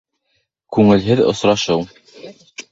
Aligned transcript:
КҮҢЕЛҺЕҘ 0.77 1.23
ОСРАШЫУ 1.33 1.81